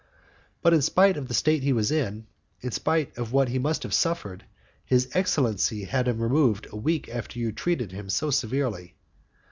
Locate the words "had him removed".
5.83-6.65